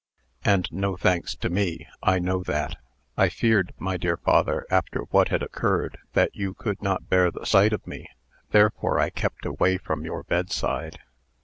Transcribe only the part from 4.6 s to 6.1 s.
after what had occurred,